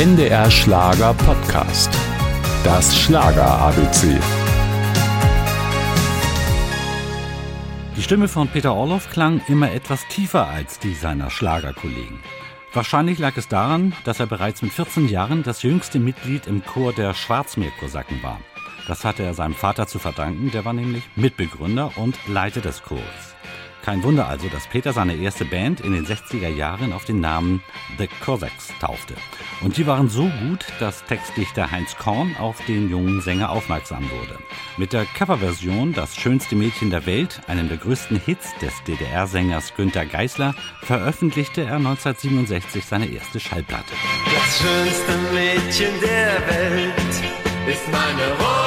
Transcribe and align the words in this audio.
NDR 0.00 0.50
Schlager 0.50 1.12
Podcast. 1.12 1.90
Das 2.64 2.98
Schlager 2.98 3.44
ABC. 3.44 4.18
Die 7.98 8.02
Stimme 8.02 8.26
von 8.26 8.48
Peter 8.48 8.74
Orloff 8.74 9.10
klang 9.10 9.42
immer 9.46 9.70
etwas 9.72 10.08
tiefer 10.08 10.48
als 10.48 10.78
die 10.78 10.94
seiner 10.94 11.28
Schlagerkollegen. 11.28 12.18
Wahrscheinlich 12.72 13.18
lag 13.18 13.36
es 13.36 13.48
daran, 13.48 13.92
dass 14.04 14.20
er 14.20 14.26
bereits 14.26 14.62
mit 14.62 14.72
14 14.72 15.06
Jahren 15.06 15.42
das 15.42 15.62
jüngste 15.62 16.00
Mitglied 16.00 16.46
im 16.46 16.64
Chor 16.64 16.94
der 16.94 17.12
Schwarzmeerkosaken 17.12 18.22
war. 18.22 18.40
Das 18.88 19.04
hatte 19.04 19.22
er 19.22 19.34
seinem 19.34 19.52
Vater 19.52 19.86
zu 19.86 19.98
verdanken, 19.98 20.50
der 20.50 20.64
war 20.64 20.72
nämlich 20.72 21.04
Mitbegründer 21.14 21.92
und 21.98 22.16
Leiter 22.26 22.62
des 22.62 22.82
Chores. 22.82 23.36
Kein 23.84 24.02
Wunder 24.02 24.28
also, 24.28 24.48
dass 24.48 24.66
Peter 24.66 24.92
seine 24.92 25.16
erste 25.16 25.44
Band 25.44 25.80
in 25.80 25.92
den 25.92 26.06
60er 26.06 26.48
Jahren 26.48 26.92
auf 26.92 27.04
den 27.04 27.20
Namen 27.20 27.62
The 27.98 28.08
Cossacks 28.22 28.68
taufte. 28.78 29.14
Und 29.62 29.76
die 29.76 29.86
waren 29.86 30.08
so 30.08 30.24
gut, 30.24 30.66
dass 30.78 31.04
Textdichter 31.04 31.70
Heinz 31.70 31.96
Korn 31.96 32.36
auf 32.38 32.62
den 32.66 32.90
jungen 32.90 33.20
Sänger 33.22 33.50
aufmerksam 33.50 34.04
wurde. 34.10 34.38
Mit 34.76 34.92
der 34.92 35.06
Coverversion 35.06 35.92
Das 35.92 36.16
schönste 36.16 36.56
Mädchen 36.56 36.90
der 36.90 37.06
Welt, 37.06 37.40
einem 37.46 37.68
der 37.68 37.78
größten 37.78 38.20
Hits 38.20 38.48
des 38.60 38.72
DDR-Sängers 38.84 39.74
Günter 39.74 40.04
Geisler, 40.04 40.54
veröffentlichte 40.82 41.62
er 41.62 41.76
1967 41.76 42.84
seine 42.84 43.06
erste 43.06 43.40
Schallplatte. 43.40 43.94
Das 44.26 44.58
schönste 44.58 45.18
Mädchen 45.34 46.00
der 46.00 46.46
Welt 46.48 46.94
ist 47.66 47.90
meine 47.90 48.32
Rosmarie. 48.32 48.59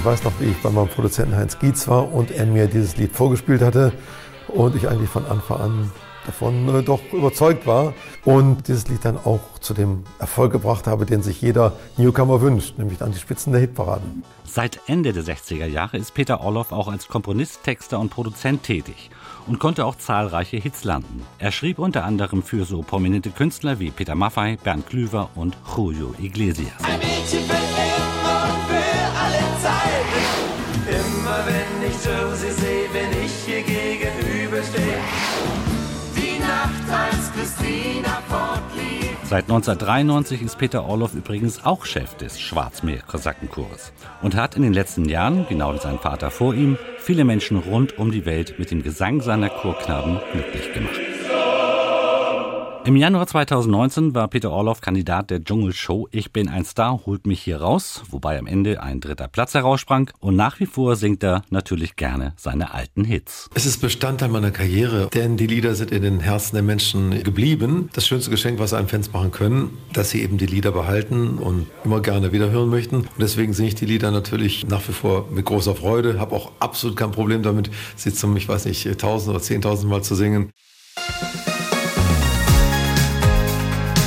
Ich 0.00 0.06
weiß 0.06 0.24
noch, 0.24 0.32
wie 0.40 0.46
ich 0.46 0.56
bei 0.62 0.70
meinem 0.70 0.88
Produzenten 0.88 1.36
Heinz 1.36 1.58
Gietz 1.58 1.86
war 1.86 2.10
und 2.10 2.30
er 2.30 2.46
mir 2.46 2.68
dieses 2.68 2.96
Lied 2.96 3.12
vorgespielt 3.12 3.60
hatte 3.60 3.92
und 4.48 4.74
ich 4.74 4.88
eigentlich 4.88 5.10
von 5.10 5.26
Anfang 5.26 5.60
an 5.60 5.92
davon 6.24 6.74
äh, 6.74 6.82
doch 6.82 7.02
überzeugt 7.12 7.66
war 7.66 7.92
und 8.24 8.66
dieses 8.66 8.88
Lied 8.88 9.04
dann 9.04 9.18
auch 9.18 9.58
zu 9.60 9.74
dem 9.74 10.04
Erfolg 10.18 10.52
gebracht 10.52 10.86
habe, 10.86 11.04
den 11.04 11.22
sich 11.22 11.42
jeder 11.42 11.74
Newcomer 11.98 12.40
wünscht, 12.40 12.78
nämlich 12.78 13.02
an 13.02 13.12
die 13.12 13.18
Spitzen 13.18 13.52
der 13.52 13.60
Hitparaden. 13.60 14.24
Seit 14.44 14.80
Ende 14.86 15.12
der 15.12 15.22
60er 15.22 15.66
Jahre 15.66 15.98
ist 15.98 16.14
Peter 16.14 16.40
Orloff 16.40 16.72
auch 16.72 16.88
als 16.88 17.06
Komponist, 17.06 17.62
Texter 17.64 18.00
und 18.00 18.08
Produzent 18.08 18.62
tätig 18.62 19.10
und 19.46 19.58
konnte 19.58 19.84
auch 19.84 19.96
zahlreiche 19.96 20.56
Hits 20.56 20.82
landen. 20.82 21.26
Er 21.38 21.52
schrieb 21.52 21.78
unter 21.78 22.06
anderem 22.06 22.42
für 22.42 22.64
so 22.64 22.80
prominente 22.80 23.28
Künstler 23.28 23.78
wie 23.80 23.90
Peter 23.90 24.14
Maffay, 24.14 24.56
Bernd 24.64 24.86
Klüver 24.86 25.28
und 25.34 25.58
Julio 25.76 26.14
Iglesias. 26.18 26.72
Seit 39.30 39.44
1993 39.44 40.42
ist 40.42 40.58
Peter 40.58 40.84
Orloff 40.84 41.14
übrigens 41.14 41.64
auch 41.64 41.84
Chef 41.84 42.16
des 42.16 42.40
Schwarzmeer-Kosakenchores 42.40 43.92
und 44.22 44.34
hat 44.34 44.56
in 44.56 44.62
den 44.62 44.72
letzten 44.72 45.04
Jahren, 45.04 45.46
genau 45.48 45.72
wie 45.72 45.78
sein 45.78 46.00
Vater 46.00 46.32
vor 46.32 46.52
ihm, 46.52 46.76
viele 46.98 47.22
Menschen 47.22 47.56
rund 47.58 47.96
um 47.96 48.10
die 48.10 48.26
Welt 48.26 48.58
mit 48.58 48.72
dem 48.72 48.82
Gesang 48.82 49.20
seiner 49.20 49.48
Chorknaben 49.48 50.18
glücklich 50.32 50.72
gemacht. 50.72 51.09
Im 52.82 52.96
Januar 52.96 53.26
2019 53.26 54.14
war 54.14 54.26
Peter 54.28 54.50
Orloff 54.50 54.80
Kandidat 54.80 55.28
der 55.28 55.44
Dschungelshow 55.44 56.08
Ich 56.12 56.32
bin 56.32 56.48
ein 56.48 56.64
Star, 56.64 57.02
holt 57.04 57.26
mich 57.26 57.42
hier 57.42 57.60
raus, 57.60 58.02
wobei 58.08 58.38
am 58.38 58.46
Ende 58.46 58.82
ein 58.82 59.00
dritter 59.00 59.28
Platz 59.28 59.52
heraussprang 59.52 60.10
und 60.18 60.34
nach 60.34 60.60
wie 60.60 60.66
vor 60.66 60.96
singt 60.96 61.22
er 61.22 61.42
natürlich 61.50 61.96
gerne 61.96 62.32
seine 62.36 62.72
alten 62.72 63.04
Hits. 63.04 63.50
Es 63.54 63.66
ist 63.66 63.82
Bestandteil 63.82 64.30
meiner 64.30 64.50
Karriere, 64.50 65.10
denn 65.12 65.36
die 65.36 65.46
Lieder 65.46 65.74
sind 65.74 65.90
in 65.90 66.00
den 66.00 66.20
Herzen 66.20 66.56
der 66.56 66.62
Menschen 66.62 67.22
geblieben. 67.22 67.90
Das 67.92 68.06
schönste 68.06 68.30
Geschenk, 68.30 68.58
was 68.58 68.72
einem 68.72 68.88
Fans 68.88 69.12
machen 69.12 69.30
können, 69.30 69.76
dass 69.92 70.08
sie 70.08 70.22
eben 70.22 70.38
die 70.38 70.46
Lieder 70.46 70.72
behalten 70.72 71.36
und 71.36 71.66
immer 71.84 72.00
gerne 72.00 72.32
wieder 72.32 72.50
hören 72.50 72.70
möchten. 72.70 72.96
Und 72.96 73.10
deswegen 73.18 73.52
singe 73.52 73.68
ich 73.68 73.74
die 73.74 73.86
Lieder 73.86 74.10
natürlich 74.10 74.66
nach 74.66 74.88
wie 74.88 74.92
vor 74.92 75.28
mit 75.30 75.44
großer 75.44 75.74
Freude, 75.74 76.18
habe 76.18 76.34
auch 76.34 76.52
absolut 76.60 76.96
kein 76.96 77.10
Problem 77.10 77.42
damit, 77.42 77.70
sie 77.96 78.14
zum, 78.14 78.34
ich 78.38 78.48
weiß 78.48 78.64
nicht, 78.64 78.98
tausend 78.98 79.34
oder 79.34 79.42
zehntausend 79.42 79.90
Mal 79.90 80.02
zu 80.02 80.14
singen. 80.14 80.50